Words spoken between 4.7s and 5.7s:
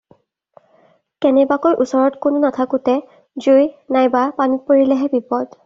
পৰিলেহে বিপদ।